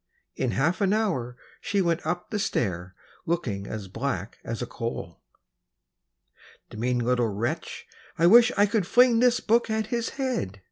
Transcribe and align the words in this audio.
In 0.35 0.49
half 0.53 0.81
an 0.81 0.93
hour 0.93 1.37
she 1.61 1.79
went 1.79 2.03
up 2.07 2.31
the 2.31 2.39
stair, 2.39 2.95
Looking 3.27 3.67
as 3.67 3.87
black 3.87 4.39
as 4.43 4.59
a 4.59 4.65
coal! 4.65 5.21
"The 6.71 6.77
mean 6.77 6.97
little 6.97 7.29
wretch, 7.29 7.85
I 8.17 8.25
wish 8.25 8.51
I 8.57 8.65
could 8.65 8.87
fling 8.87 9.19
This 9.19 9.39
book 9.39 9.69
at 9.69 9.87
his 9.93 10.09
head!" 10.17 10.59